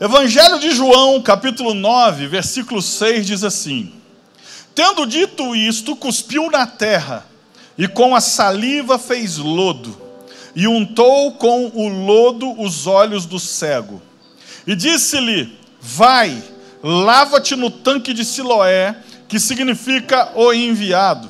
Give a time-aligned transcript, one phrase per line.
[0.00, 3.92] Evangelho de João, capítulo 9, versículo 6 diz assim:
[4.72, 7.26] Tendo dito isto, cuspiu na terra,
[7.76, 10.00] e com a saliva fez lodo,
[10.54, 14.00] e untou com o lodo os olhos do cego.
[14.64, 16.40] E disse-lhe: Vai,
[16.80, 18.96] lava-te no tanque de Siloé,
[19.26, 21.28] que significa o enviado.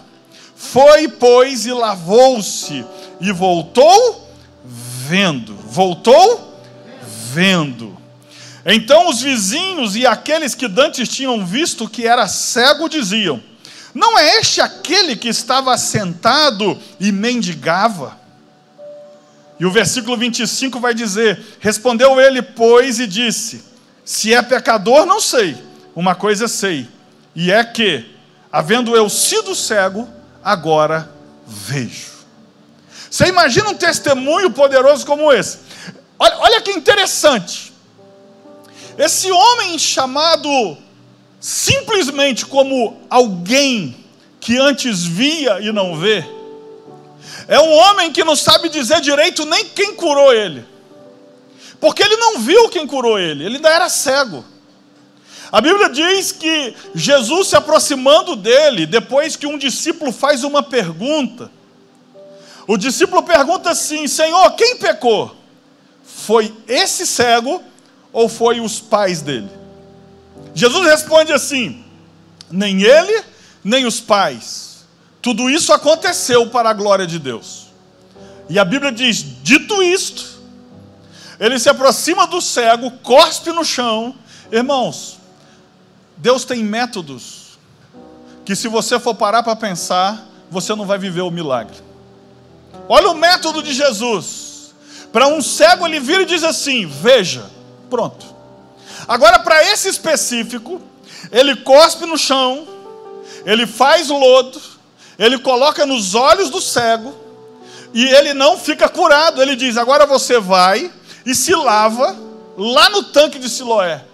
[0.54, 2.84] Foi, pois, e lavou-se,
[3.18, 4.28] e voltou
[4.62, 5.54] vendo.
[5.54, 6.60] Voltou
[7.32, 7.97] vendo.
[8.70, 13.42] Então os vizinhos e aqueles que dantes tinham visto que era cego diziam:
[13.94, 18.18] Não é este aquele que estava sentado e mendigava?
[19.58, 23.64] E o versículo 25 vai dizer: Respondeu ele, pois, e disse:
[24.04, 25.56] Se é pecador, não sei.
[25.96, 26.86] Uma coisa sei,
[27.34, 28.04] e é que,
[28.52, 30.06] havendo eu sido cego,
[30.44, 31.10] agora
[31.46, 32.18] vejo.
[33.10, 35.58] Você imagina um testemunho poderoso como esse?
[36.18, 37.67] Olha, olha que interessante.
[38.98, 40.76] Esse homem chamado
[41.38, 44.04] simplesmente como alguém
[44.40, 46.24] que antes via e não vê,
[47.46, 50.66] é um homem que não sabe dizer direito nem quem curou ele,
[51.80, 54.44] porque ele não viu quem curou ele, ele ainda era cego.
[55.52, 61.50] A Bíblia diz que Jesus se aproximando dele, depois que um discípulo faz uma pergunta,
[62.66, 65.34] o discípulo pergunta assim: Senhor, quem pecou?
[66.04, 67.62] Foi esse cego
[68.12, 69.50] ou foi os pais dele?
[70.54, 71.84] Jesus responde assim:
[72.50, 73.22] nem ele,
[73.62, 74.86] nem os pais.
[75.20, 77.68] Tudo isso aconteceu para a glória de Deus.
[78.48, 80.40] E a Bíblia diz: dito isto,
[81.38, 84.14] ele se aproxima do cego, cospe no chão.
[84.50, 85.18] Irmãos,
[86.16, 87.58] Deus tem métodos
[88.44, 91.76] que, se você for parar para pensar, você não vai viver o milagre.
[92.88, 94.74] Olha o método de Jesus.
[95.12, 97.44] Para um cego, ele vira e diz assim: Veja,
[97.88, 98.26] pronto.
[99.06, 100.80] Agora, para esse específico,
[101.30, 102.66] ele cospe no chão,
[103.44, 104.60] ele faz lodo,
[105.18, 107.14] ele coloca nos olhos do cego,
[107.92, 109.40] e ele não fica curado.
[109.40, 110.90] Ele diz: Agora você vai
[111.24, 112.16] e se lava
[112.56, 114.04] lá no tanque de Siloé.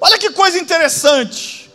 [0.00, 1.70] Olha que coisa interessante.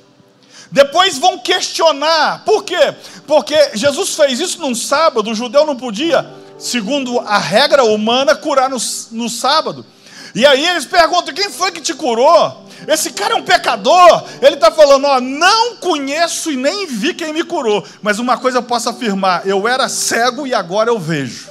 [0.69, 2.43] Depois vão questionar.
[2.43, 2.93] Por quê?
[3.25, 8.69] Porque Jesus fez isso num sábado, o judeu não podia, segundo a regra humana, curar
[8.69, 8.77] no,
[9.11, 9.85] no sábado.
[10.37, 12.63] E aí eles perguntam: quem foi que te curou?
[12.87, 14.23] Esse cara é um pecador.
[14.39, 17.83] Ele está falando: ó, não conheço e nem vi quem me curou.
[18.03, 21.49] Mas uma coisa eu posso afirmar: eu era cego e agora eu vejo.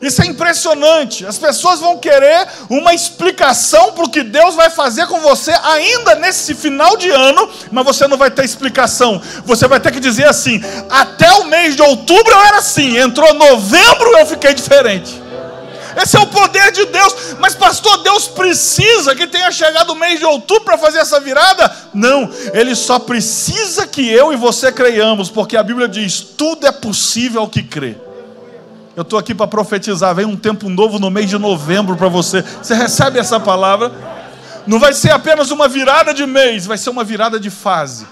[0.00, 1.26] Isso é impressionante.
[1.26, 6.14] As pessoas vão querer uma explicação para o que Deus vai fazer com você ainda
[6.14, 9.20] nesse final de ano, mas você não vai ter explicação.
[9.44, 13.34] Você vai ter que dizer assim: até o mês de outubro eu era assim, entrou
[13.34, 15.25] novembro eu fiquei diferente.
[15.96, 17.36] Esse é o poder de Deus.
[17.40, 21.74] Mas, pastor, Deus precisa que tenha chegado o mês de outubro para fazer essa virada?
[21.94, 26.72] Não, Ele só precisa que eu e você creiamos, porque a Bíblia diz: tudo é
[26.72, 27.96] possível ao que crê.
[28.94, 30.14] Eu estou aqui para profetizar.
[30.14, 32.42] Vem um tempo novo no mês de novembro para você.
[32.42, 33.92] Você recebe essa palavra?
[34.66, 38.06] Não vai ser apenas uma virada de mês, vai ser uma virada de fase.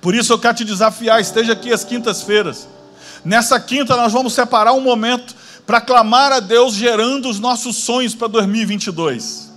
[0.00, 2.68] Por isso eu quero te desafiar, esteja aqui às quintas-feiras.
[3.24, 5.34] Nessa quinta nós vamos separar um momento
[5.66, 9.50] para clamar a Deus gerando os nossos sonhos para 2022.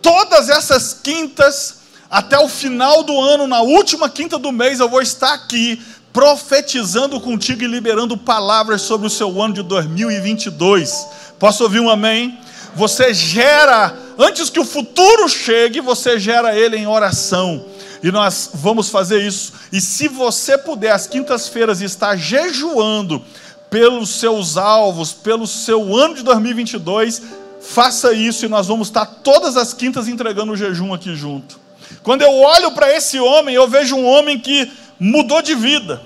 [0.00, 1.78] Todas essas quintas,
[2.10, 7.20] até o final do ano, na última quinta do mês, eu vou estar aqui profetizando
[7.20, 11.06] contigo e liberando palavras sobre o seu ano de 2022.
[11.38, 12.38] Posso ouvir um amém?
[12.74, 17.64] Você gera, antes que o futuro chegue, você gera ele em oração.
[18.02, 19.52] E nós vamos fazer isso.
[19.72, 23.22] E se você puder, às quintas-feiras, estar jejuando
[23.70, 27.22] pelos seus alvos, pelo seu ano de 2022,
[27.60, 31.58] faça isso e nós vamos estar todas as quintas entregando o jejum aqui junto.
[32.02, 36.00] Quando eu olho para esse homem, eu vejo um homem que mudou de vida.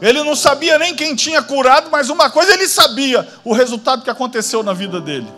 [0.00, 4.10] Ele não sabia nem quem tinha curado, mas uma coisa ele sabia: o resultado que
[4.10, 5.28] aconteceu na vida dele.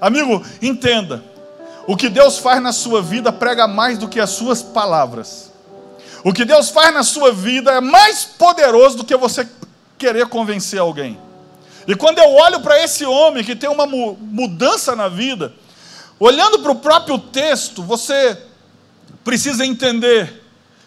[0.00, 1.22] Amigo, entenda:
[1.86, 5.52] o que Deus faz na sua vida prega mais do que as suas palavras.
[6.24, 9.46] O que Deus faz na sua vida é mais poderoso do que você
[9.98, 11.18] querer convencer alguém.
[11.86, 15.52] E quando eu olho para esse homem que tem uma mudança na vida,
[16.18, 18.38] olhando para o próprio texto, você
[19.22, 20.42] precisa entender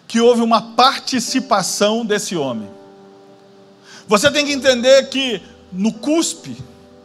[0.06, 2.68] que houve uma participação desse homem.
[4.06, 6.56] Você tem que entender que no cuspe,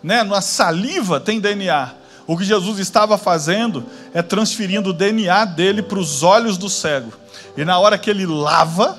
[0.02, 1.94] né, na saliva tem DNA.
[2.26, 7.12] O que Jesus estava fazendo é transferindo o DNA dele para os olhos do cego.
[7.58, 8.98] E na hora que ele lava,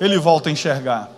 [0.00, 1.10] ele volta a enxergar.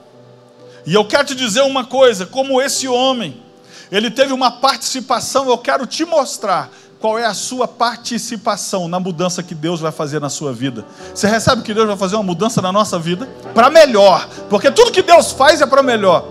[0.86, 3.42] E eu quero te dizer uma coisa: como esse homem,
[3.90, 6.70] ele teve uma participação, eu quero te mostrar
[7.00, 10.86] qual é a sua participação na mudança que Deus vai fazer na sua vida.
[11.14, 14.90] Você recebe que Deus vai fazer uma mudança na nossa vida para melhor, porque tudo
[14.90, 16.26] que Deus faz é para melhor.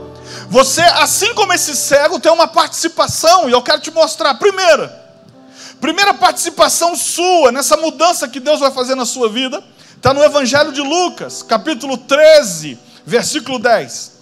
[0.50, 4.34] Você, assim como esse cego, tem uma participação, e eu quero te mostrar.
[4.36, 4.88] Primeira,
[5.80, 9.64] primeira participação sua nessa mudança que Deus vai fazer na sua vida,
[9.96, 14.13] está no Evangelho de Lucas, capítulo 13, versículo 10.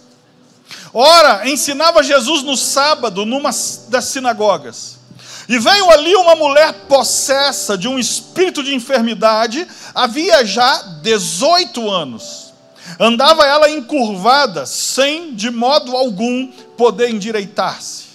[0.94, 3.51] Ora, ensinava Jesus no sábado, numa
[3.89, 5.00] das sinagogas.
[5.47, 12.53] E veio ali uma mulher possessa de um espírito de enfermidade, havia já 18 anos.
[13.00, 16.47] Andava ela encurvada, sem de modo algum
[16.77, 18.12] poder endireitar-se.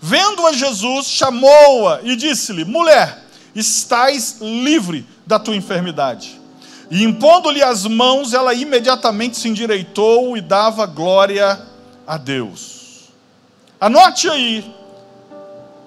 [0.00, 6.40] Vendo-a Jesus, chamou-a e disse-lhe: Mulher, estás livre da tua enfermidade.
[6.90, 11.58] E impondo-lhe as mãos, ela imediatamente se endireitou e dava glória a
[12.16, 13.10] Deus.
[13.80, 14.74] Anote aí,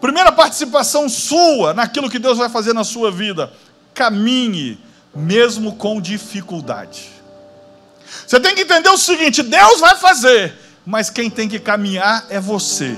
[0.02, 3.52] primeira participação sua naquilo que Deus vai fazer na sua vida.
[3.94, 4.78] Caminhe,
[5.16, 7.10] mesmo com dificuldade.
[8.28, 10.54] Você tem que entender o seguinte: Deus vai fazer,
[10.86, 12.98] mas quem tem que caminhar é você.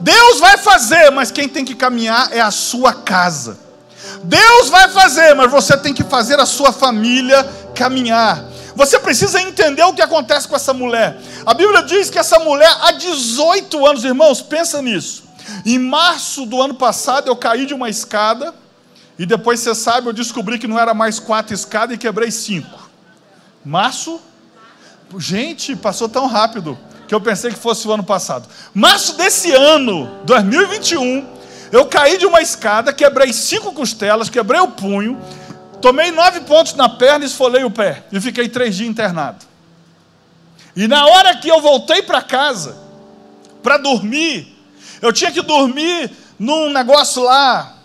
[0.00, 3.58] Deus vai fazer, mas quem tem que caminhar é a sua casa.
[4.22, 7.44] Deus vai fazer, mas você tem que fazer a sua família
[7.74, 8.44] caminhar.
[8.76, 11.18] Você precisa entender o que acontece com essa mulher.
[11.46, 15.24] A Bíblia diz que essa mulher, há 18 anos, irmãos, pensa nisso.
[15.64, 18.54] Em março do ano passado, eu caí de uma escada,
[19.18, 22.90] e depois você sabe, eu descobri que não era mais quatro escadas e quebrei cinco.
[23.64, 24.20] Março?
[25.16, 26.78] Gente, passou tão rápido
[27.08, 28.46] que eu pensei que fosse o ano passado.
[28.74, 31.26] Março desse ano, 2021,
[31.72, 35.18] eu caí de uma escada, quebrei cinco costelas, quebrei o punho,
[35.86, 38.02] tomei nove pontos na perna e esfolei o pé.
[38.10, 39.46] E fiquei três dias internado.
[40.74, 42.76] E na hora que eu voltei para casa,
[43.62, 44.52] para dormir,
[45.00, 47.76] eu tinha que dormir num negócio lá,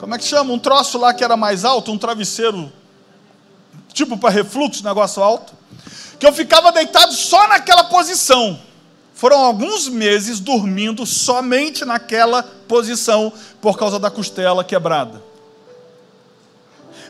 [0.00, 0.50] como é que chama?
[0.50, 2.72] Um troço lá que era mais alto, um travesseiro,
[3.92, 5.52] tipo para refluxo, negócio alto
[6.18, 8.58] que eu ficava deitado só naquela posição.
[9.12, 15.31] Foram alguns meses dormindo somente naquela posição por causa da costela quebrada.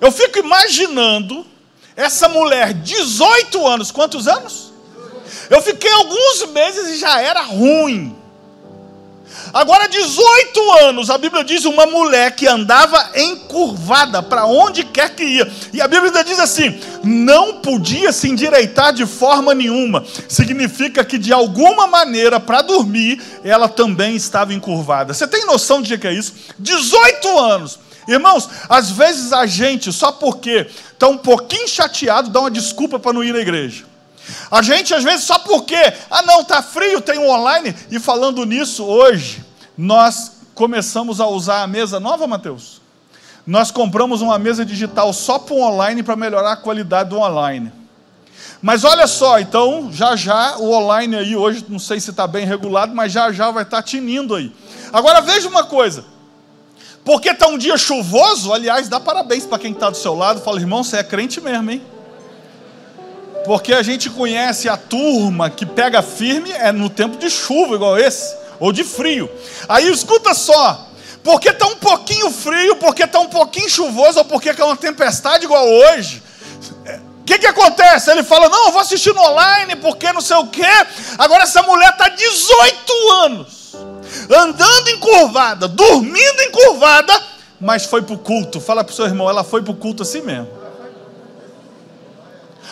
[0.03, 1.47] Eu fico imaginando
[1.95, 4.73] essa mulher, 18 anos, quantos anos?
[5.49, 8.17] Eu fiquei alguns meses e já era ruim.
[9.55, 15.23] Agora, 18 anos, a Bíblia diz uma mulher que andava encurvada para onde quer que
[15.23, 15.53] ia.
[15.73, 20.05] E a Bíblia diz assim: não podia se endireitar de forma nenhuma.
[20.29, 25.15] Significa que de alguma maneira, para dormir, ela também estava encurvada.
[25.15, 26.35] Você tem noção de que é isso?
[26.59, 27.79] 18 anos.
[28.07, 33.13] Irmãos, às vezes a gente, só porque está um pouquinho chateado, dá uma desculpa para
[33.13, 33.85] não ir à igreja.
[34.51, 35.77] A gente, às vezes, só porque,
[36.11, 37.75] ah, não, está frio, tem um online.
[37.91, 39.45] E falando nisso, hoje,
[39.77, 42.81] nós começamos a usar a mesa nova, Mateus.
[43.47, 47.73] Nós compramos uma mesa digital só para o online para melhorar a qualidade do online.
[48.61, 52.47] Mas olha só, então, já já o online aí hoje, não sei se está bem
[52.47, 54.55] regulado, mas já já vai estar tá tinindo aí.
[54.93, 56.05] Agora veja uma coisa.
[57.05, 60.41] Porque está um dia chuvoso, aliás, dá parabéns para quem está do seu lado.
[60.41, 61.83] Fala, irmão, você é crente mesmo, hein?
[63.45, 67.99] Porque a gente conhece a turma que pega firme é no tempo de chuva, igual
[67.99, 69.29] esse, ou de frio.
[69.69, 70.87] Aí escuta só,
[71.25, 75.44] porque está um pouquinho frio, porque está um pouquinho chuvoso, ou porque é uma tempestade
[75.44, 76.23] igual hoje.
[77.21, 78.11] O que, que acontece?
[78.11, 80.67] Ele fala: Não, eu vou assistir no online, porque não sei o quê.
[81.19, 83.62] Agora essa mulher está 18 anos,
[84.31, 87.12] andando encurvada, dormindo encurvada,
[87.60, 88.60] mas foi para o culto.
[88.60, 90.48] Fala para o seu irmão: ela foi para o culto assim mesmo.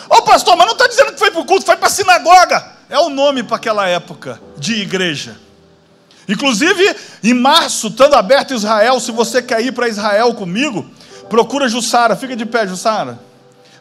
[0.09, 1.91] Ô oh, pastor, mas não está dizendo que foi para o culto, foi para a
[1.91, 2.71] sinagoga.
[2.89, 5.37] É o nome para aquela época de igreja.
[6.27, 10.85] Inclusive, em março, estando aberto Israel, se você quer ir para Israel comigo,
[11.29, 13.19] procura Jussara, fica de pé, Jussara.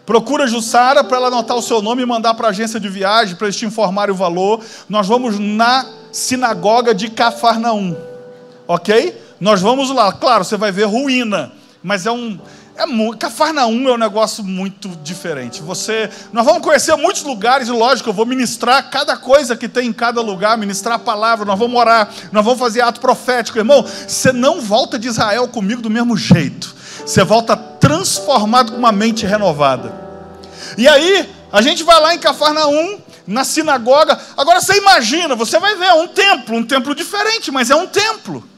[0.06, 3.36] Procura Jussara para ela anotar o seu nome e mandar para a agência de viagem,
[3.36, 4.60] para eles te informarem o valor.
[4.88, 7.96] Nós vamos na sinagoga de Cafarnaum,
[8.66, 9.20] ok?
[9.40, 10.12] Nós vamos lá.
[10.12, 11.52] Claro, você vai ver ruína,
[11.82, 12.38] mas é um,
[12.76, 15.60] é Cafarnaum é um negócio muito diferente.
[15.62, 19.88] Você, nós vamos conhecer muitos lugares e lógico, eu vou ministrar cada coisa que tem
[19.88, 23.84] em cada lugar, ministrar a palavra, nós vamos orar, nós vamos fazer ato profético, irmão.
[23.84, 26.74] Você não volta de Israel comigo do mesmo jeito.
[27.04, 29.92] Você volta transformado com uma mente renovada.
[30.78, 32.98] E aí, a gente vai lá em Cafarnaum,
[33.30, 34.20] na sinagoga.
[34.36, 37.86] Agora você imagina, você vai ver é um templo, um templo diferente, mas é um
[37.86, 38.48] templo.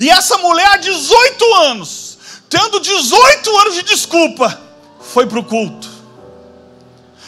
[0.00, 2.06] E essa mulher há 18 anos
[2.48, 4.60] tendo 18 anos de desculpa,
[5.00, 5.88] foi para o culto.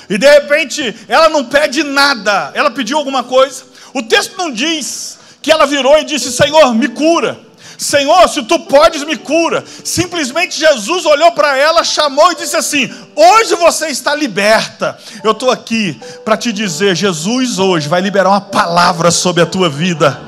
[0.09, 3.65] E de repente, ela não pede nada, ela pediu alguma coisa.
[3.93, 7.39] O texto não diz que ela virou e disse: Senhor, me cura.
[7.79, 9.65] Senhor, se tu podes, me cura.
[9.85, 14.99] Simplesmente Jesus olhou para ela, chamou e disse assim: Hoje você está liberta.
[15.23, 19.71] Eu estou aqui para te dizer: Jesus hoje vai liberar uma palavra sobre a tua
[19.71, 20.28] vida.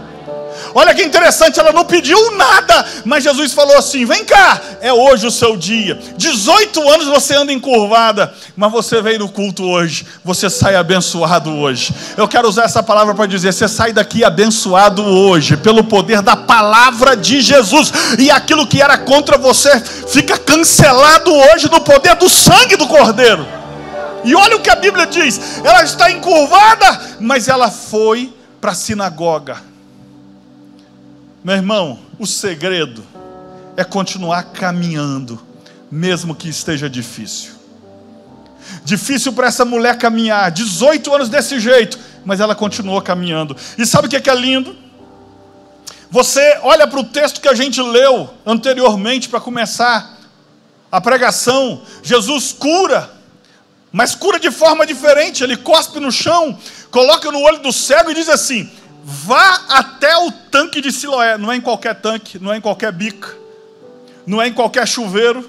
[0.75, 5.27] Olha que interessante, ela não pediu nada, mas Jesus falou assim: vem cá, é hoje
[5.27, 5.99] o seu dia.
[6.17, 11.93] 18 anos você anda encurvada, mas você veio no culto hoje, você sai abençoado hoje.
[12.17, 16.37] Eu quero usar essa palavra para dizer: você sai daqui abençoado hoje, pelo poder da
[16.37, 22.29] palavra de Jesus, e aquilo que era contra você fica cancelado hoje no poder do
[22.29, 23.47] sangue do Cordeiro.
[24.23, 28.75] E olha o que a Bíblia diz: ela está encurvada, mas ela foi para a
[28.75, 29.70] sinagoga
[31.43, 33.03] meu irmão, o segredo
[33.77, 35.41] é continuar caminhando,
[35.91, 37.53] mesmo que esteja difícil.
[38.85, 43.57] Difícil para essa mulher caminhar, 18 anos desse jeito, mas ela continuou caminhando.
[43.79, 44.77] E sabe o que é, lindo?
[46.11, 50.19] Você olha para o texto que a gente leu anteriormente para começar
[50.93, 51.83] a pregação.
[52.03, 53.11] Jesus cura,
[53.91, 55.43] mas cura de forma diferente.
[55.43, 56.59] Ele cospe no chão,
[56.91, 58.69] coloca no olho do cego e diz assim:
[59.05, 61.39] Vá até o tanque de Siloé.
[61.39, 63.35] Não é em qualquer tanque, não é em qualquer bica,
[64.27, 65.49] não é em qualquer chuveiro,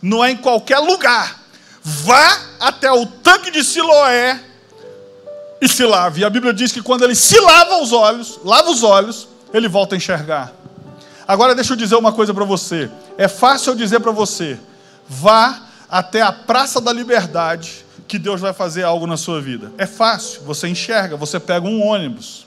[0.00, 1.42] não é em qualquer lugar.
[1.82, 4.40] Vá até o tanque de Siloé
[5.60, 6.20] e se lave.
[6.20, 9.68] E a Bíblia diz que quando ele se lava os olhos, lava os olhos, ele
[9.68, 10.52] volta a enxergar.
[11.26, 12.90] Agora deixa eu dizer uma coisa para você.
[13.16, 14.58] É fácil eu dizer para você:
[15.08, 19.72] vá até a Praça da Liberdade, que Deus vai fazer algo na sua vida.
[19.78, 22.43] É fácil, você enxerga, você pega um ônibus.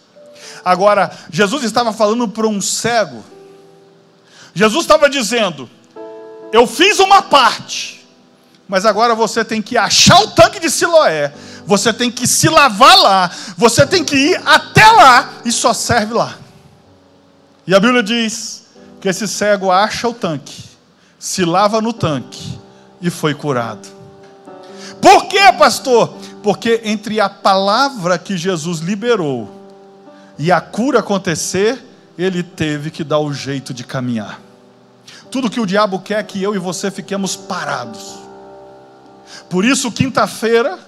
[0.68, 3.24] Agora, Jesus estava falando para um cego.
[4.54, 5.70] Jesus estava dizendo:
[6.52, 8.06] Eu fiz uma parte,
[8.68, 11.34] mas agora você tem que achar o tanque de Siloé,
[11.66, 16.14] você tem que se lavar lá, você tem que ir até lá e só serve
[16.14, 16.38] lá.
[17.66, 18.66] E a Bíblia diz
[19.00, 20.66] que esse cego acha o tanque,
[21.18, 22.60] se lava no tanque
[23.02, 23.88] e foi curado.
[25.02, 26.14] Por quê, pastor?
[26.44, 29.57] Porque entre a palavra que Jesus liberou
[30.38, 31.84] e a cura acontecer,
[32.18, 34.40] ele teve que dar o jeito de caminhar.
[35.32, 38.20] Tudo que o diabo quer é que eu e você fiquemos parados.
[39.50, 40.80] Por isso, quinta-feira,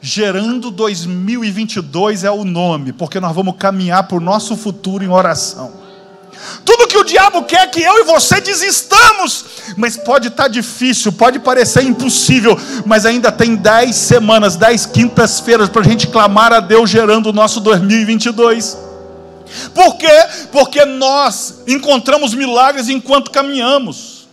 [0.00, 5.83] gerando 2022 é o nome, porque nós vamos caminhar para o nosso futuro em oração.
[6.64, 9.44] Tudo que o diabo quer que eu e você desistamos,
[9.76, 15.68] mas pode estar tá difícil, pode parecer impossível, mas ainda tem dez semanas, dez quintas-feiras
[15.68, 18.76] para a gente clamar a Deus gerando o nosso 2022.
[19.74, 20.26] Por quê?
[20.50, 24.28] Porque nós encontramos milagres enquanto caminhamos.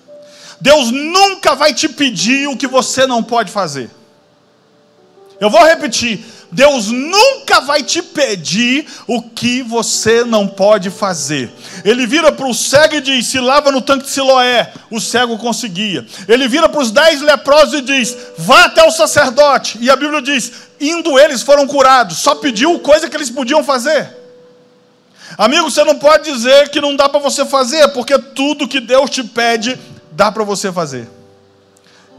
[0.60, 3.90] Deus nunca vai te pedir o que você não pode fazer.
[5.40, 11.50] Eu vou repetir: Deus nunca vai te pedir o que você não pode fazer.
[11.86, 14.74] Ele vira para o cego e diz: se lava no tanque de Siloé.
[14.90, 16.06] O cego conseguia.
[16.28, 19.78] Ele vira para os dez leprosos e diz: vá até o sacerdote.
[19.80, 22.18] E a Bíblia diz: indo eles foram curados.
[22.18, 24.18] Só pediu coisa que eles podiam fazer.
[25.38, 29.10] Amigo, você não pode dizer que não dá para você fazer, porque tudo que Deus
[29.10, 29.80] te pede,
[30.12, 31.08] dá para você fazer.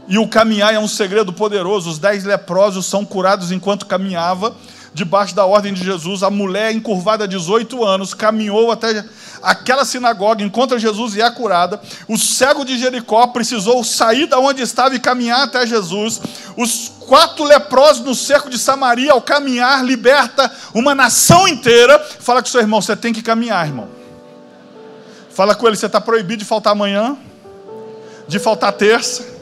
[0.07, 1.89] E o caminhar é um segredo poderoso.
[1.89, 4.53] Os dez leprosos são curados enquanto caminhava,
[4.93, 6.23] debaixo da ordem de Jesus.
[6.23, 9.03] A mulher, encurvada 18 anos, caminhou até
[9.41, 11.81] aquela sinagoga, encontra Jesus e é curada.
[12.07, 16.21] O cego de Jericó precisou sair da onde estava e caminhar até Jesus.
[16.57, 21.97] Os quatro leprosos no cerco de Samaria, ao caminhar, liberta uma nação inteira.
[22.19, 23.87] Fala com seu irmão, você tem que caminhar, irmão.
[25.29, 27.17] Fala com ele, você está proibido de faltar amanhã,
[28.27, 29.32] de faltar terça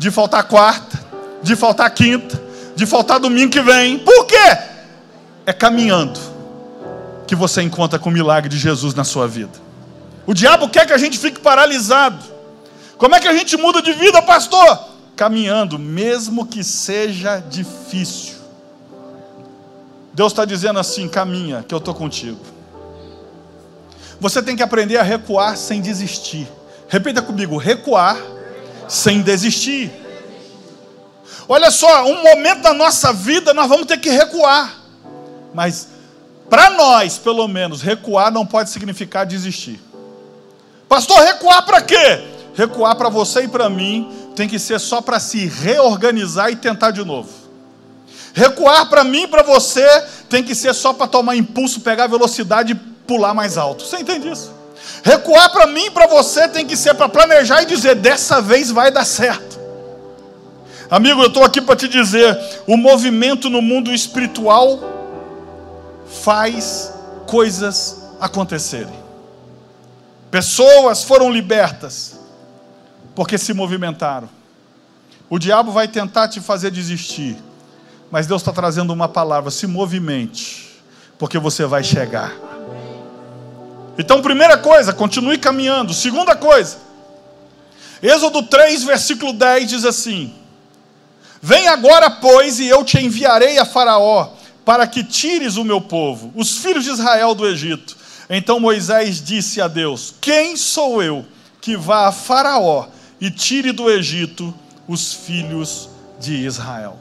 [0.00, 0.98] de faltar quarta,
[1.42, 2.42] de faltar quinta,
[2.74, 3.98] de faltar domingo que vem.
[3.98, 4.58] Por quê?
[5.44, 6.18] É caminhando
[7.26, 9.52] que você encontra com o milagre de Jesus na sua vida.
[10.26, 12.24] O diabo quer que a gente fique paralisado.
[12.96, 14.86] Como é que a gente muda de vida, pastor?
[15.14, 18.36] Caminhando, mesmo que seja difícil.
[20.14, 22.40] Deus está dizendo assim: caminha, que eu estou contigo.
[24.18, 26.48] Você tem que aprender a recuar sem desistir.
[26.88, 28.16] Repita comigo: recuar
[28.90, 29.90] sem desistir.
[31.48, 34.78] Olha só, um momento da nossa vida nós vamos ter que recuar.
[35.54, 35.88] Mas
[36.48, 39.80] para nós, pelo menos, recuar não pode significar desistir.
[40.88, 42.20] Pastor, recuar para quê?
[42.54, 46.90] Recuar para você e para mim tem que ser só para se reorganizar e tentar
[46.90, 47.30] de novo.
[48.34, 49.86] Recuar para mim e para você
[50.28, 52.74] tem que ser só para tomar impulso, pegar velocidade e
[53.06, 53.84] pular mais alto.
[53.84, 54.59] Você entende isso?
[55.02, 58.70] Recuar para mim e para você tem que ser para planejar e dizer: dessa vez
[58.70, 59.58] vai dar certo.
[60.90, 64.80] Amigo, eu estou aqui para te dizer: o movimento no mundo espiritual
[66.22, 66.92] faz
[67.26, 68.98] coisas acontecerem.
[70.30, 72.18] Pessoas foram libertas
[73.14, 74.28] porque se movimentaram.
[75.28, 77.36] O diabo vai tentar te fazer desistir,
[78.10, 80.82] mas Deus está trazendo uma palavra: se movimente,
[81.18, 82.49] porque você vai chegar.
[84.00, 85.92] Então, primeira coisa, continue caminhando.
[85.92, 86.78] Segunda coisa,
[88.02, 90.32] Êxodo 3, versículo 10 diz assim:
[91.42, 94.30] Vem agora, pois, e eu te enviarei a Faraó,
[94.64, 97.94] para que tires o meu povo, os filhos de Israel do Egito.
[98.30, 101.26] Então Moisés disse a Deus: Quem sou eu
[101.60, 102.86] que vá a Faraó
[103.20, 104.54] e tire do Egito
[104.88, 106.96] os filhos de Israel?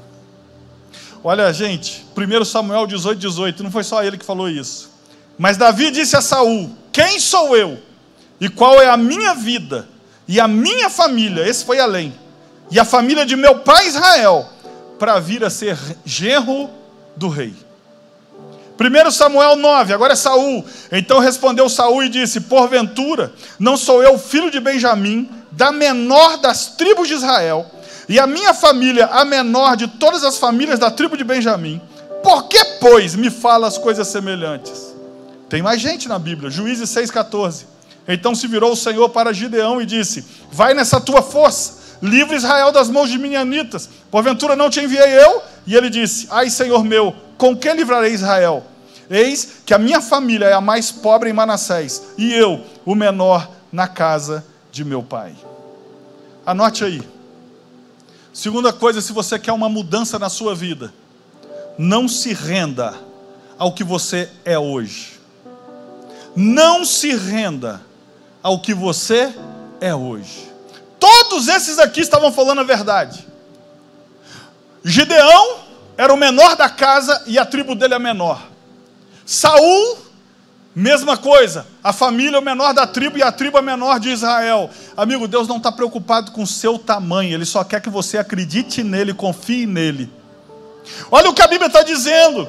[1.24, 4.90] Olha, gente, 1 Samuel 18, 18, não foi só ele que falou isso.
[5.38, 7.78] Mas Davi disse a Saul: Quem sou eu?
[8.40, 9.88] E qual é a minha vida?
[10.28, 12.14] E a minha família, esse foi além,
[12.70, 14.48] e a família de meu pai Israel,
[15.00, 16.70] para vir a ser genro
[17.16, 17.54] do rei.
[18.80, 20.64] 1 Samuel 9, agora é Saul.
[20.92, 26.68] Então respondeu Saul e disse: Porventura, não sou eu filho de Benjamim, da menor das
[26.78, 27.66] tribos de Israel,
[28.08, 31.82] e a minha família a menor de todas as famílias da tribo de Benjamim.
[32.24, 34.89] Por que, pois, me fala as coisas semelhantes?
[35.50, 37.66] Tem mais gente na Bíblia, Juízes 6,14.
[38.08, 42.72] Então se virou o Senhor para Gideão e disse: Vai nessa tua força, livre Israel
[42.72, 43.90] das mãos de Minianitas.
[44.12, 45.42] Porventura não te enviei eu?
[45.66, 48.64] E ele disse: Ai, Senhor meu, com que livrarei Israel?
[49.10, 53.50] Eis que a minha família é a mais pobre em Manassés, e eu, o menor,
[53.72, 55.36] na casa de meu pai.
[56.46, 57.02] Anote aí.
[58.32, 60.94] Segunda coisa, se você quer uma mudança na sua vida,
[61.78, 62.94] não se renda
[63.58, 65.19] ao que você é hoje.
[66.36, 67.82] Não se renda
[68.42, 69.34] ao que você
[69.82, 70.50] é hoje.
[71.00, 73.26] Todos esses aqui estavam falando a verdade.
[74.84, 75.58] Gideão
[75.98, 78.42] era o menor da casa e a tribo dele é menor.
[79.26, 79.98] Saul,
[80.76, 81.66] mesma coisa.
[81.84, 84.70] A família é o menor da tribo e a tribo é menor de Israel.
[84.96, 88.84] Amigo, Deus não está preocupado com o seu tamanho, Ele só quer que você acredite
[88.84, 90.12] nele, confie nele.
[91.12, 92.48] Olha o que a Bíblia está dizendo.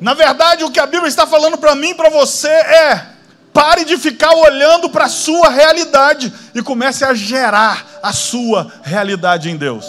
[0.00, 3.06] Na verdade, o que a Bíblia está falando para mim e para você é:
[3.52, 9.48] pare de ficar olhando para a sua realidade e comece a gerar a sua realidade
[9.48, 9.86] em Deus.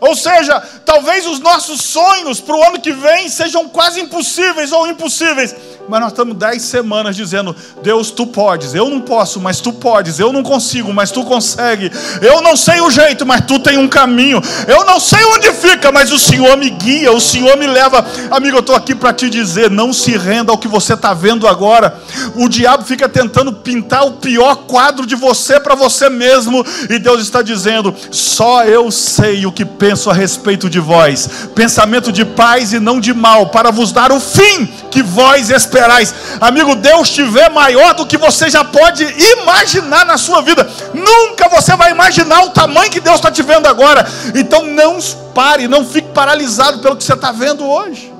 [0.00, 4.88] Ou seja, talvez os nossos sonhos para o ano que vem sejam quase impossíveis ou
[4.88, 5.54] impossíveis,
[5.88, 10.18] mas nós estamos dez semanas dizendo: Deus, tu podes, eu não posso, mas tu podes,
[10.18, 11.90] eu não consigo, mas tu consegue,
[12.20, 15.90] eu não sei o jeito, mas tu tem um caminho, eu não sei onde fica,
[15.90, 18.04] mas o Senhor me guia, o Senhor me leva.
[18.30, 21.48] Amigo, eu estou aqui para te dizer: não se renda ao que você está vendo
[21.48, 22.00] agora.
[22.36, 27.20] O diabo fica tentando pintar o pior quadro de você para você mesmo, e Deus
[27.20, 32.72] está dizendo: só eu sei o que penso a respeito de vós, pensamento de paz
[32.72, 36.14] e não de mal, para vos dar o fim que vós esperais esperais.
[36.38, 39.04] Amigo, Deus te vê maior do que você já pode
[39.40, 40.68] imaginar na sua vida.
[40.92, 44.06] Nunca você vai imaginar o tamanho que Deus está te vendo agora.
[44.34, 44.98] Então não
[45.34, 48.12] pare, não fique paralisado pelo que você está vendo hoje.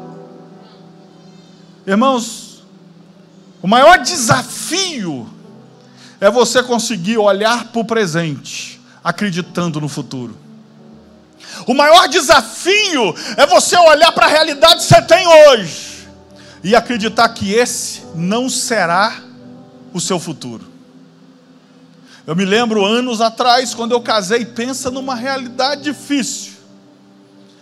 [1.87, 2.65] Irmãos,
[3.61, 5.29] o maior desafio
[6.21, 10.39] é você conseguir olhar para o presente, acreditando no futuro.
[11.67, 15.92] O maior desafio é você olhar para a realidade que você tem hoje
[16.63, 19.21] e acreditar que esse não será
[19.93, 20.71] o seu futuro.
[22.27, 26.53] Eu me lembro anos atrás, quando eu casei, pensa numa realidade difícil.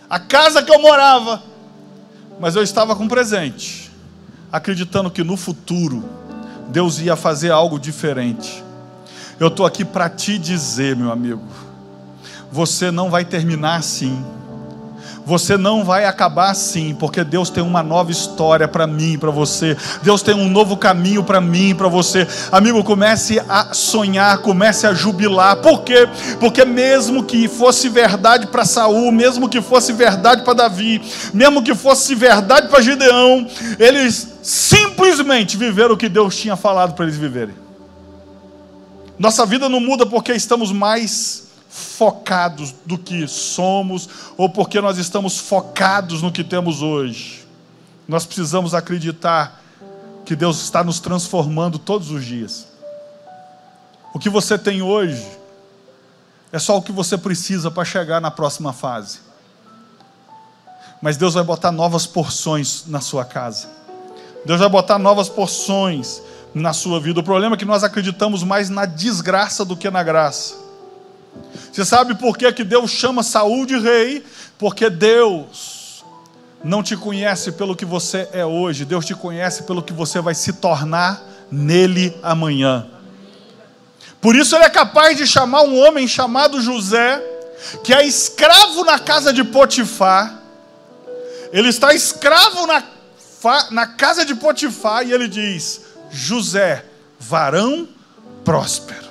[0.09, 1.41] A casa que eu morava,
[2.39, 3.91] mas eu estava com presente,
[4.51, 6.07] acreditando que no futuro
[6.69, 8.63] Deus ia fazer algo diferente.
[9.39, 11.41] Eu estou aqui para te dizer, meu amigo,
[12.51, 14.23] você não vai terminar assim.
[15.31, 19.77] Você não vai acabar assim, porque Deus tem uma nova história para mim, para você.
[20.03, 22.27] Deus tem um novo caminho para mim, para você.
[22.51, 25.55] Amigo, comece a sonhar, comece a jubilar.
[25.61, 26.05] Por quê?
[26.37, 31.01] Porque mesmo que fosse verdade para Saul, mesmo que fosse verdade para Davi,
[31.33, 33.47] mesmo que fosse verdade para Gideão,
[33.79, 37.55] eles simplesmente viveram o que Deus tinha falado para eles viverem.
[39.17, 45.39] Nossa vida não muda porque estamos mais focados do que somos ou porque nós estamos
[45.39, 47.47] focados no que temos hoje.
[48.05, 49.61] Nós precisamos acreditar
[50.25, 52.67] que Deus está nos transformando todos os dias.
[54.13, 55.25] O que você tem hoje
[56.51, 59.19] é só o que você precisa para chegar na próxima fase.
[61.01, 63.69] Mas Deus vai botar novas porções na sua casa.
[64.45, 66.21] Deus vai botar novas porções
[66.53, 67.21] na sua vida.
[67.21, 70.60] O problema é que nós acreditamos mais na desgraça do que na graça.
[71.71, 74.25] Você sabe por que, que Deus chama Saul de rei?
[74.57, 76.03] Porque Deus
[76.63, 80.35] não te conhece pelo que você é hoje, Deus te conhece pelo que você vai
[80.35, 82.87] se tornar nele amanhã.
[84.19, 87.21] Por isso ele é capaz de chamar um homem chamado José,
[87.83, 90.39] que é escravo na casa de Potifar.
[91.51, 92.83] Ele está escravo na,
[93.71, 96.85] na casa de Potifar e ele diz: José,
[97.19, 97.87] varão
[98.45, 99.10] próspero.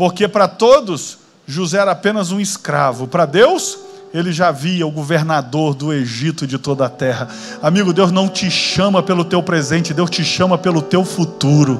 [0.00, 3.06] Porque para todos, José era apenas um escravo.
[3.06, 3.76] Para Deus,
[4.14, 7.28] ele já via o governador do Egito e de toda a terra.
[7.60, 11.78] Amigo, Deus não te chama pelo teu presente, Deus te chama pelo teu futuro.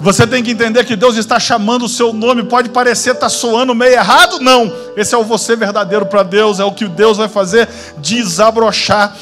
[0.00, 2.42] Você tem que entender que Deus está chamando o seu nome.
[2.42, 4.72] Pode parecer estar tá soando meio errado, não.
[4.96, 9.16] Esse é o você verdadeiro para Deus, é o que Deus vai fazer desabrochar.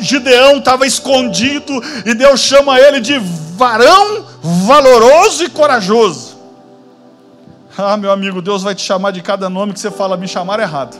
[0.00, 1.74] Gideão estava escondido
[2.06, 3.18] e Deus chama ele de
[3.54, 6.35] varão valoroso e corajoso.
[7.78, 10.60] Ah, meu amigo, Deus vai te chamar de cada nome que você fala, me chamar
[10.60, 10.96] errado.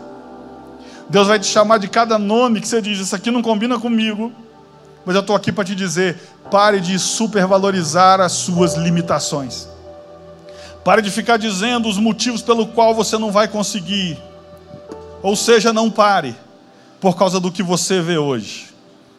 [1.08, 4.30] Deus vai te chamar de cada nome que você diz, isso aqui não combina comigo.
[5.04, 9.68] Mas eu estou aqui para te dizer: pare de supervalorizar as suas limitações.
[10.84, 14.18] Pare de ficar dizendo os motivos pelo qual você não vai conseguir.
[15.22, 16.36] Ou seja, não pare
[17.00, 18.68] por causa do que você vê hoje.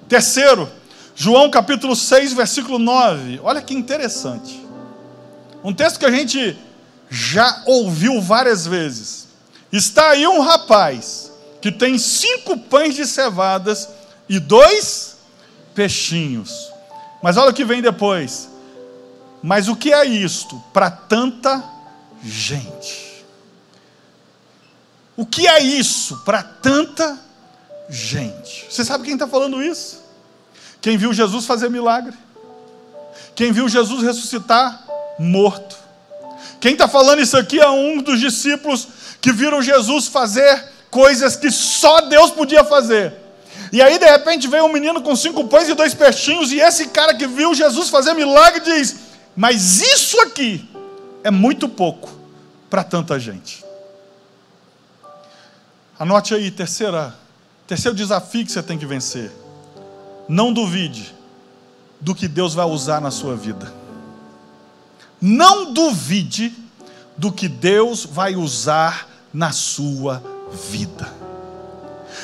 [0.08, 0.70] Terceiro,
[1.16, 3.40] João capítulo 6, versículo 9.
[3.44, 4.64] Olha que interessante.
[5.64, 6.58] Um texto que a gente
[7.10, 9.28] já ouviu várias vezes.
[9.72, 13.90] Está aí um rapaz que tem cinco pães de cevadas
[14.30, 15.18] e dois
[15.74, 16.72] peixinhos.
[17.22, 18.50] Mas olha o que vem depois.
[19.42, 21.64] Mas o que é isto para tanta
[22.24, 23.26] gente?
[25.16, 27.18] O que é isso para tanta
[27.90, 28.68] gente?
[28.70, 30.04] Você sabe quem está falando isso?
[30.82, 32.16] Quem viu Jesus fazer milagre?
[33.36, 34.86] Quem viu Jesus ressuscitar
[35.20, 35.87] morto?
[36.60, 38.88] Quem está falando isso aqui é um dos discípulos
[39.22, 43.14] que viram Jesus fazer coisas que só Deus podia fazer.
[43.72, 46.88] E aí, de repente, veio um menino com cinco pães e dois peixinhos, e esse
[46.88, 48.96] cara que viu Jesus fazer milagre diz:
[49.36, 50.68] Mas isso aqui
[51.24, 52.10] é muito pouco
[52.70, 53.66] para tanta gente.
[56.00, 57.14] Anote aí, terceira,
[57.66, 59.32] terceiro desafio que você tem que vencer.
[60.30, 61.14] Não duvide
[62.00, 63.72] do que Deus vai usar na sua vida.
[65.22, 66.54] Não duvide
[67.18, 70.24] do que Deus vai usar na sua
[70.70, 71.12] vida.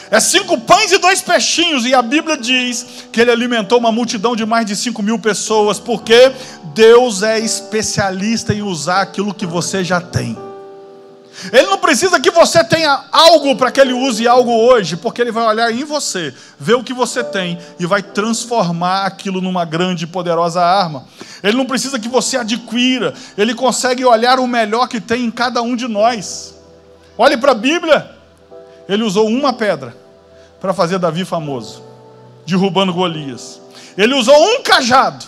[0.09, 4.35] É cinco pães e dois peixinhos, e a Bíblia diz que ele alimentou uma multidão
[4.35, 6.31] de mais de cinco mil pessoas, porque
[6.75, 10.37] Deus é especialista em usar aquilo que você já tem.
[11.51, 15.31] Ele não precisa que você tenha algo para que ele use algo hoje, porque ele
[15.31, 20.05] vai olhar em você, ver o que você tem e vai transformar aquilo numa grande
[20.05, 21.05] e poderosa arma.
[21.41, 25.61] Ele não precisa que você adquira, ele consegue olhar o melhor que tem em cada
[25.61, 26.55] um de nós.
[27.17, 28.11] Olhe para a Bíblia.
[28.87, 29.95] Ele usou uma pedra
[30.59, 31.83] para fazer Davi famoso,
[32.45, 33.61] derrubando Golias.
[33.97, 35.25] Ele usou um cajado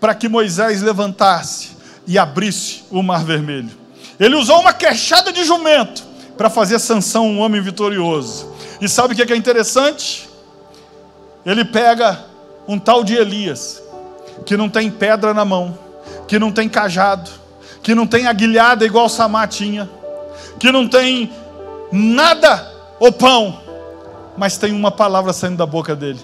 [0.00, 1.70] para que Moisés levantasse
[2.06, 3.79] e abrisse o mar vermelho.
[4.20, 6.04] Ele usou uma queixada de jumento
[6.36, 8.52] para fazer Sansão um homem vitorioso.
[8.78, 10.28] E sabe o que é interessante?
[11.44, 12.26] Ele pega
[12.68, 13.82] um tal de Elias,
[14.44, 15.78] que não tem pedra na mão,
[16.28, 17.30] que não tem cajado,
[17.82, 19.88] que não tem aguilhada igual Samar tinha,
[20.58, 21.32] que não tem
[21.90, 23.58] nada ou pão,
[24.36, 26.20] mas tem uma palavra saindo da boca dele.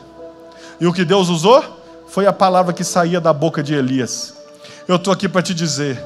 [0.78, 1.64] E o que Deus usou
[2.06, 4.34] foi a palavra que saía da boca de Elias.
[4.86, 6.02] Eu estou aqui para te dizer: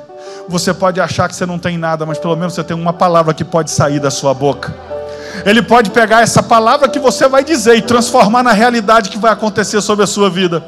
[0.49, 3.35] você pode achar que você não tem nada, mas pelo menos você tem uma palavra
[3.35, 4.75] que pode sair da sua boca.
[5.45, 9.33] Ele pode pegar essa palavra que você vai dizer e transformar na realidade que vai
[9.33, 10.63] acontecer sobre a sua vida.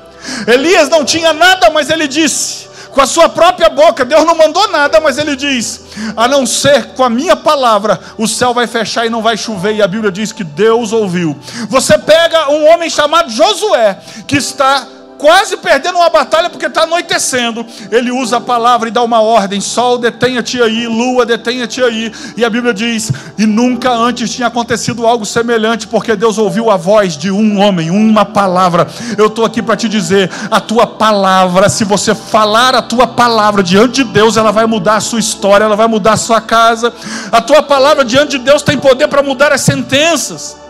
[0.47, 4.05] Elias não tinha nada, mas ele disse: com a sua própria boca.
[4.05, 5.81] Deus não mandou nada, mas ele diz:
[6.17, 9.75] a não ser com a minha palavra, o céu vai fechar e não vai chover.
[9.75, 11.39] E a Bíblia diz que Deus ouviu.
[11.69, 14.87] Você pega um homem chamado Josué, que está
[15.23, 19.61] quase perdendo uma batalha porque está anoitecendo, ele usa a palavra e dá uma ordem:
[19.61, 22.13] Sol, detenha-te aí, lua, detenha-te aí.
[22.37, 26.77] E a Bíblia diz: E nunca antes tinha acontecido algo semelhante, porque Deus ouviu a
[26.77, 28.89] voz de um homem, uma palavra.
[29.17, 33.63] Eu estou aqui para te dizer: a tua palavra, se você falar a tua palavra
[33.63, 36.93] diante de Deus, ela vai mudar a sua história, ela vai mudar a sua casa.
[37.31, 40.62] A tua palavra diante de Deus tem poder para mudar as sentenças.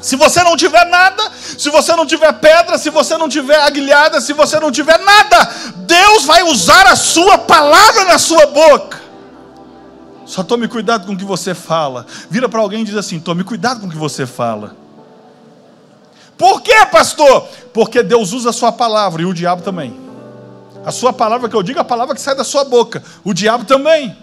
[0.00, 4.20] Se você não tiver nada, se você não tiver pedra, se você não tiver aguilhada,
[4.20, 5.50] se você não tiver nada,
[5.86, 9.00] Deus vai usar a sua palavra na sua boca.
[10.26, 12.04] Só tome cuidado com o que você fala.
[12.28, 14.76] Vira para alguém e diz assim: tome cuidado com o que você fala.
[16.36, 17.48] Por quê, pastor?
[17.72, 19.98] Porque Deus usa a sua palavra e o diabo também.
[20.84, 23.02] A sua palavra que eu digo, é a palavra que sai da sua boca.
[23.24, 24.16] O diabo também.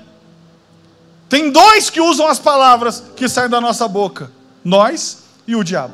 [1.28, 4.30] Tem dois que usam as palavras que saem da nossa boca:
[4.64, 5.94] nós e o diabo.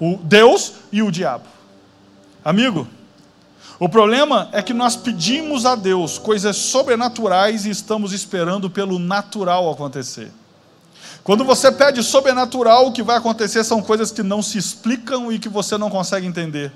[0.00, 1.44] O Deus e o diabo.
[2.44, 2.88] Amigo,
[3.82, 9.68] O problema é que nós pedimos a Deus coisas sobrenaturais e estamos esperando pelo natural
[9.68, 10.30] acontecer.
[11.24, 15.38] Quando você pede sobrenatural, o que vai acontecer são coisas que não se explicam e
[15.40, 16.72] que você não consegue entender.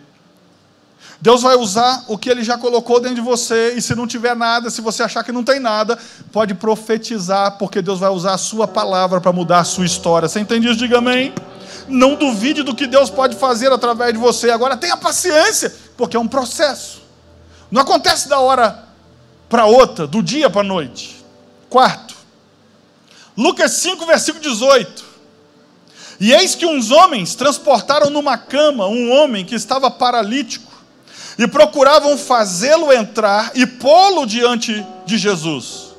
[1.21, 4.37] Deus vai usar o que ele já colocou dentro de você, e se não tiver
[4.37, 5.99] nada, se você achar que não tem nada,
[6.31, 10.29] pode profetizar, porque Deus vai usar a sua palavra para mudar a sua história.
[10.29, 10.77] Você entende isso?
[10.77, 11.33] Diga amém.
[11.89, 14.51] Não duvide do que Deus pode fazer através de você.
[14.51, 17.03] Agora tenha paciência, porque é um processo.
[17.71, 18.85] Não acontece da hora
[19.49, 21.25] para outra, do dia para a noite.
[21.71, 22.15] Quarto,
[23.37, 25.05] Lucas 5, versículo 18.
[26.19, 30.76] E eis que uns homens transportaram numa cama um homem que estava paralítico
[31.39, 35.95] e procuravam fazê-lo entrar e pô-lo diante de Jesus.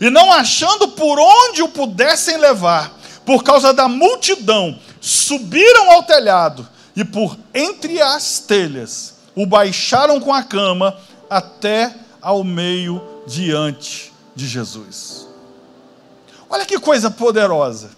[0.00, 2.92] E não achando por onde o pudessem levar,
[3.24, 10.32] por causa da multidão, subiram ao telhado e por entre as telhas o baixaram com
[10.32, 10.96] a cama
[11.28, 15.26] até ao meio diante de Jesus.
[16.48, 17.90] Olha que coisa poderosa.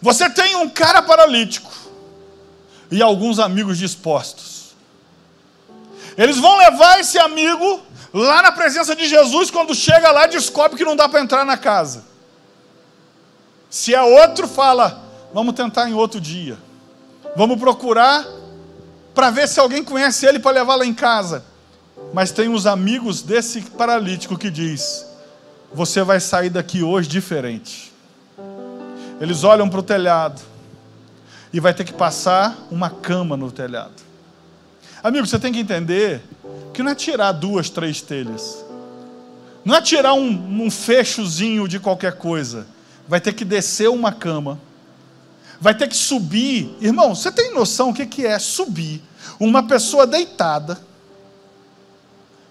[0.00, 1.70] Você tem um cara paralítico
[2.90, 4.55] e alguns amigos dispostos.
[6.16, 7.80] Eles vão levar esse amigo
[8.12, 9.50] lá na presença de Jesus.
[9.50, 12.04] Quando chega lá, descobre que não dá para entrar na casa.
[13.68, 15.02] Se é outro, fala:
[15.32, 16.56] vamos tentar em outro dia.
[17.36, 18.24] Vamos procurar
[19.14, 21.44] para ver se alguém conhece ele para levar lá em casa.
[22.12, 25.06] Mas tem uns amigos desse paralítico que diz:
[25.72, 27.92] você vai sair daqui hoje diferente.
[29.20, 30.40] Eles olham para o telhado
[31.52, 34.05] e vai ter que passar uma cama no telhado.
[35.06, 36.20] Amigo, você tem que entender
[36.74, 38.64] que não é tirar duas, três telhas.
[39.64, 42.66] Não é tirar um, um fechozinho de qualquer coisa.
[43.06, 44.60] Vai ter que descer uma cama.
[45.60, 46.76] Vai ter que subir.
[46.80, 49.00] Irmão, você tem noção o que, que é subir
[49.38, 50.76] uma pessoa deitada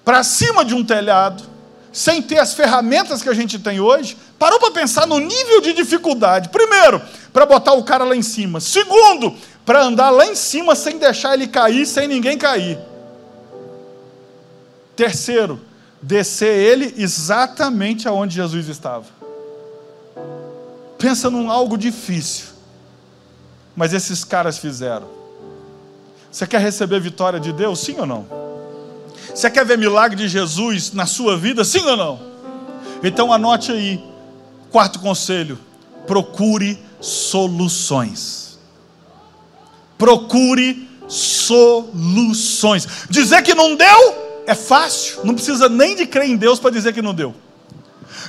[0.05, 1.43] para cima de um telhado,
[1.91, 4.15] sem ter as ferramentas que a gente tem hoje?
[4.39, 6.47] Parou para pensar no nível de dificuldade.
[6.47, 7.01] Primeiro,
[7.33, 8.61] para botar o cara lá em cima.
[8.61, 12.77] Segundo, para andar lá em cima sem deixar ele cair, sem ninguém cair.
[14.95, 15.59] Terceiro,
[16.01, 19.05] descer ele exatamente aonde Jesus estava.
[20.99, 22.45] Pensa num algo difícil,
[23.75, 25.07] mas esses caras fizeram.
[26.31, 28.27] Você quer receber vitória de Deus, sim ou não?
[29.33, 32.19] Você quer ver milagre de Jesus na sua vida, sim ou não?
[33.03, 34.01] Então anote aí,
[34.71, 35.59] quarto conselho:
[36.05, 38.44] procure soluções
[39.97, 42.87] procure soluções.
[43.09, 46.93] Dizer que não deu é fácil, não precisa nem de crer em Deus para dizer
[46.93, 47.33] que não deu.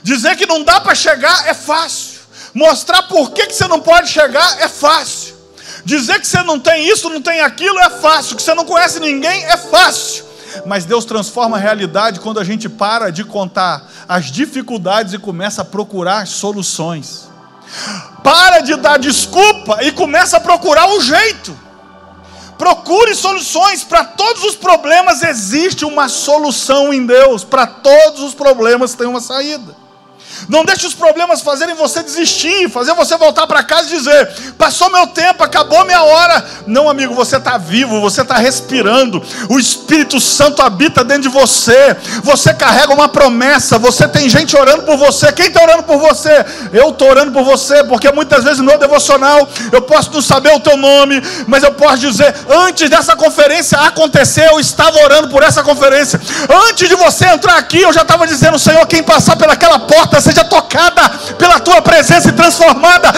[0.03, 2.21] Dizer que não dá para chegar é fácil.
[2.55, 5.35] Mostrar por que, que você não pode chegar é fácil.
[5.85, 8.37] Dizer que você não tem isso, não tem aquilo é fácil.
[8.37, 10.25] Que você não conhece ninguém é fácil.
[10.65, 15.63] Mas Deus transforma a realidade quando a gente para de contar as dificuldades e começa
[15.63, 17.29] a procurar soluções.
[18.23, 21.57] Para de dar desculpa e começa a procurar um jeito.
[22.59, 23.85] Procure soluções.
[23.85, 27.45] Para todos os problemas existe uma solução em Deus.
[27.45, 29.86] Para todos os problemas tem uma saída.
[30.49, 34.91] Não deixe os problemas fazerem você desistir, fazer você voltar para casa e dizer: passou
[34.91, 36.45] meu tempo, acabou minha hora.
[36.67, 39.23] Não, amigo, você está vivo, você está respirando.
[39.49, 41.97] O Espírito Santo habita dentro de você.
[42.23, 43.79] Você carrega uma promessa.
[43.79, 45.33] Você tem gente orando por você.
[45.33, 46.45] Quem está orando por você?
[46.73, 50.55] Eu estou orando por você, porque muitas vezes no meu devocional eu posso não saber
[50.55, 55.43] o teu nome, mas eu posso dizer: antes dessa conferência acontecer, eu estava orando por
[55.43, 56.21] essa conferência.
[56.69, 60.45] Antes de você entrar aqui, eu já estava dizendo: Senhor, quem passar pelaquela porta seja
[60.45, 63.13] tocada pela tua presença e transformada.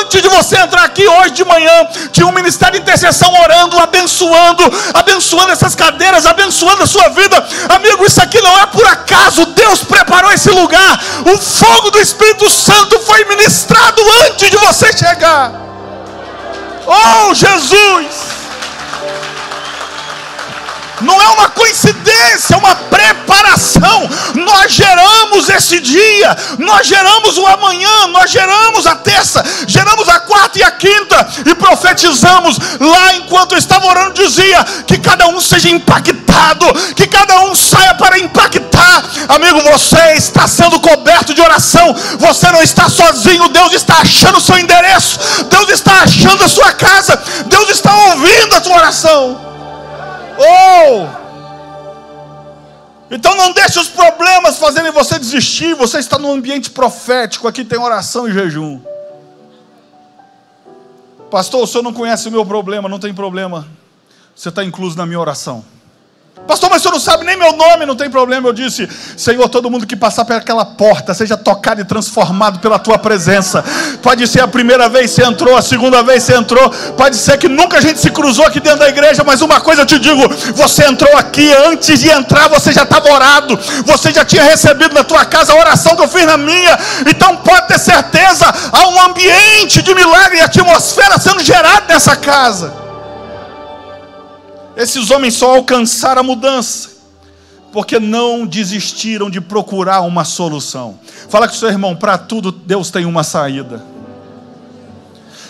[0.00, 4.62] Antes de você entrar aqui hoje de manhã, tinha um ministério de intercessão orando, abençoando,
[4.94, 7.44] abençoando essas cadeiras, abençoando a sua vida.
[7.68, 9.46] Amigo, isso aqui não é por acaso.
[9.46, 11.00] Deus preparou esse lugar.
[11.32, 15.52] O fogo do Espírito Santo foi ministrado antes de você chegar.
[16.86, 18.31] Oh, Jesus!
[21.02, 24.08] Não é uma coincidência, é uma preparação.
[24.34, 30.58] Nós geramos esse dia, nós geramos o amanhã, nós geramos a terça, geramos a quarta
[30.58, 35.68] e a quinta e profetizamos lá enquanto eu estava orando, dizia que cada um seja
[35.68, 39.04] impactado, que cada um saia para impactar.
[39.28, 44.40] Amigo, você está sendo coberto de oração, você não está sozinho, Deus está achando o
[44.40, 49.51] seu endereço, Deus está achando a sua casa, Deus está ouvindo a tua oração.
[50.38, 51.22] Oh!
[53.10, 55.74] Então não deixe os problemas fazerem você desistir.
[55.74, 57.46] Você está num ambiente profético.
[57.46, 58.80] Aqui tem oração e jejum.
[61.30, 63.66] Pastor, o senhor não conhece o meu problema, não tem problema.
[64.34, 65.64] Você está incluso na minha oração.
[66.46, 68.48] Pastor, mas o senhor não sabe nem meu nome, não tem problema.
[68.48, 72.78] Eu disse: Senhor, todo mundo que passar por aquela porta seja tocado e transformado pela
[72.78, 73.64] tua presença.
[74.02, 76.70] Pode ser a primeira vez que você entrou, a segunda vez que você entrou.
[76.96, 79.82] Pode ser que nunca a gente se cruzou aqui dentro da igreja, mas uma coisa
[79.82, 80.22] eu te digo:
[80.54, 85.04] você entrou aqui, antes de entrar, você já estava orado, você já tinha recebido na
[85.04, 86.76] tua casa a oração que eu fiz na minha.
[87.06, 92.81] Então pode ter certeza, há um ambiente de milagre e atmosfera sendo gerado nessa casa.
[94.76, 96.92] Esses homens só alcançaram a mudança
[97.72, 101.00] porque não desistiram de procurar uma solução.
[101.28, 103.82] Fala com seu irmão, para tudo Deus tem uma saída.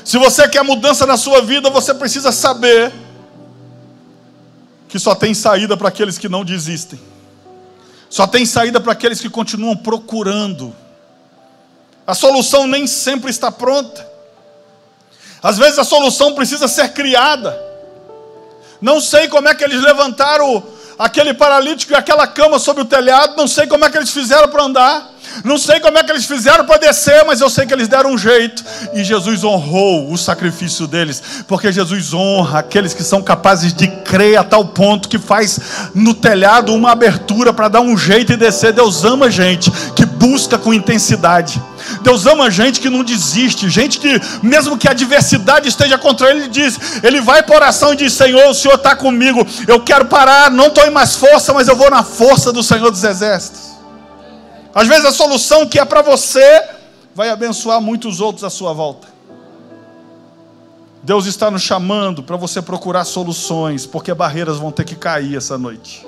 [0.04, 2.92] Se você quer mudança na sua vida, você precisa saber
[4.88, 7.00] que só tem saída para aqueles que não desistem.
[8.08, 10.74] Só tem saída para aqueles que continuam procurando.
[12.06, 14.06] A solução nem sempre está pronta.
[15.42, 17.71] Às vezes a solução precisa ser criada.
[18.82, 20.62] Não sei como é que eles levantaram
[20.98, 23.36] aquele paralítico e aquela cama sobre o telhado.
[23.36, 25.12] Não sei como é que eles fizeram para andar.
[25.44, 28.12] Não sei como é que eles fizeram para descer, mas eu sei que eles deram
[28.12, 28.64] um jeito.
[28.94, 34.38] E Jesus honrou o sacrifício deles, porque Jesus honra aqueles que são capazes de crer
[34.38, 35.58] a tal ponto que faz
[35.94, 38.72] no telhado uma abertura para dar um jeito e descer.
[38.72, 41.60] Deus ama gente que busca com intensidade.
[42.02, 46.42] Deus ama gente que não desiste, gente que, mesmo que a adversidade esteja contra ele,
[46.42, 50.04] ele diz: ele vai para oração e diz: Senhor, o Senhor está comigo, eu quero
[50.06, 53.71] parar, não estou em mais força, mas eu vou na força do Senhor dos Exércitos.
[54.74, 56.62] Às vezes a solução que é para você
[57.14, 59.08] vai abençoar muitos outros à sua volta.
[61.02, 65.58] Deus está nos chamando para você procurar soluções, porque barreiras vão ter que cair essa
[65.58, 66.06] noite.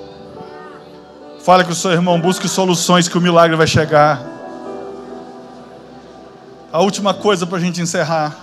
[1.43, 4.25] Fale com o seu irmão, busque soluções que o milagre vai chegar.
[6.71, 8.35] A última coisa para a gente encerrar.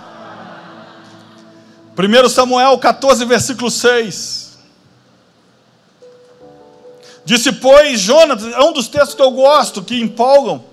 [1.97, 4.42] 1 Samuel 14, versículo 6.
[7.25, 10.63] Disse, pois, Jonas, é um dos textos que eu gosto, que empolgam.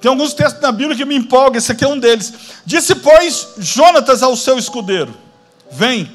[0.00, 2.32] Tem alguns textos na Bíblia que me empolgam, esse aqui é um deles.
[2.64, 5.14] Disse, pois, Jonatas ao seu escudeiro:
[5.70, 6.10] Vem,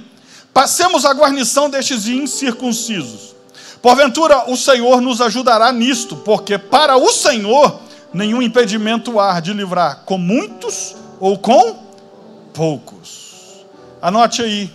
[0.54, 3.36] passemos a guarnição destes incircuncisos.
[3.82, 7.80] Porventura, o Senhor nos ajudará nisto, porque para o Senhor
[8.12, 11.84] nenhum impedimento há de livrar com muitos ou com
[12.54, 13.66] poucos.
[14.02, 14.72] Anote aí.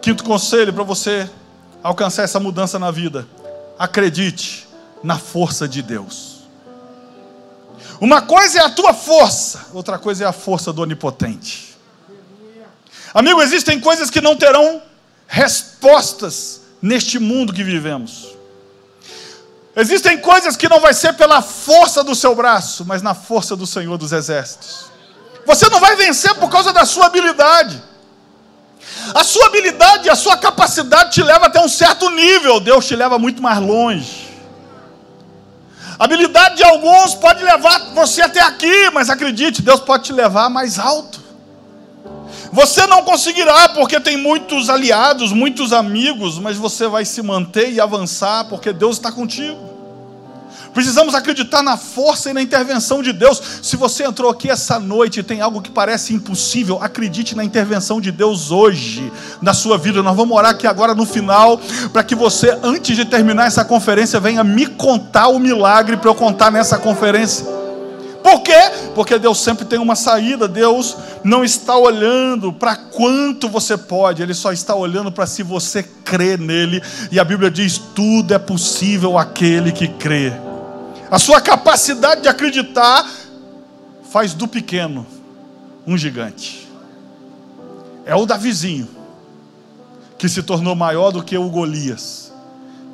[0.00, 1.28] Quinto conselho para você
[1.82, 3.26] alcançar essa mudança na vida.
[3.80, 4.68] Acredite
[5.02, 6.40] na força de Deus.
[7.98, 11.74] Uma coisa é a tua força, outra coisa é a força do onipotente.
[13.14, 14.82] Amigo, existem coisas que não terão
[15.26, 18.36] respostas neste mundo que vivemos.
[19.74, 23.66] Existem coisas que não vai ser pela força do seu braço, mas na força do
[23.66, 24.90] Senhor dos Exércitos.
[25.46, 27.82] Você não vai vencer por causa da sua habilidade.
[29.14, 33.18] A sua habilidade, a sua capacidade te leva até um certo nível, Deus te leva
[33.18, 34.28] muito mais longe.
[35.98, 40.48] A habilidade de alguns pode levar você até aqui, mas acredite, Deus pode te levar
[40.48, 41.20] mais alto.
[42.52, 47.80] Você não conseguirá porque tem muitos aliados, muitos amigos, mas você vai se manter e
[47.80, 49.69] avançar porque Deus está contigo.
[50.72, 53.40] Precisamos acreditar na força e na intervenção de Deus.
[53.62, 58.00] Se você entrou aqui essa noite e tem algo que parece impossível, acredite na intervenção
[58.00, 60.02] de Deus hoje na sua vida.
[60.02, 61.60] Nós vamos orar aqui agora no final,
[61.92, 66.14] para que você, antes de terminar essa conferência, venha me contar o milagre para eu
[66.14, 67.60] contar nessa conferência.
[68.22, 68.70] Por quê?
[68.94, 70.46] Porque Deus sempre tem uma saída.
[70.46, 75.82] Deus não está olhando para quanto você pode, Ele só está olhando para se você
[76.04, 76.82] crê nele.
[77.10, 80.32] E a Bíblia diz: tudo é possível aquele que crê.
[81.10, 83.04] A sua capacidade de acreditar
[84.10, 85.04] faz do pequeno
[85.84, 86.68] um gigante.
[88.04, 88.88] É o Davizinho
[90.16, 92.32] que se tornou maior do que o Golias,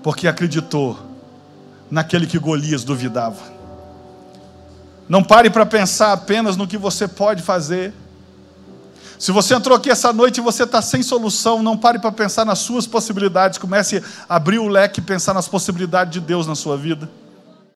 [0.02, 0.98] porque acreditou
[1.90, 3.42] naquele que Golias duvidava.
[5.08, 7.92] Não pare para pensar apenas no que você pode fazer.
[9.18, 12.46] Se você entrou aqui essa noite e você está sem solução, não pare para pensar
[12.46, 13.58] nas suas possibilidades.
[13.58, 17.10] Comece a abrir o leque e pensar nas possibilidades de Deus na sua vida.